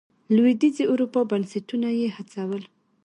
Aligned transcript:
لوېدیځې 0.35 0.83
اروپا 0.91 1.21
بنسټونه 1.31 1.89
یې 1.99 2.07
هڅول. 2.15 2.63